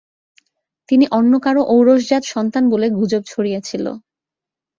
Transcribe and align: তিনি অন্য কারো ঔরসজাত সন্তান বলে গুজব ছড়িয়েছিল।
তিনি 0.89 1.05
অন্য 1.17 1.33
কারো 1.45 1.61
ঔরসজাত 1.73 2.23
সন্তান 2.33 2.63
বলে 2.73 2.87
গুজব 2.97 3.23
ছড়িয়েছিল। 3.27 3.85